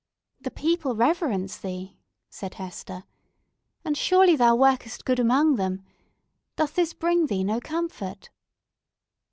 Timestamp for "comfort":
7.59-8.31